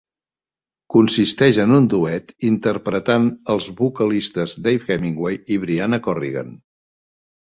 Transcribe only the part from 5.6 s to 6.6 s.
Briana Corrigan.